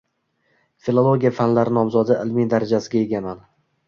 [0.85, 3.45] Filologiya fanlari nomzodi ilmiy darajasiga egaman